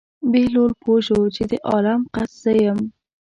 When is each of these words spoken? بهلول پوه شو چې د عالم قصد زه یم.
بهلول 0.31 0.71
پوه 0.81 0.99
شو 1.05 1.19
چې 1.35 1.43
د 1.51 1.53
عالم 1.69 2.01
قصد 2.15 2.35
زه 2.43 2.51
یم. 2.63 2.79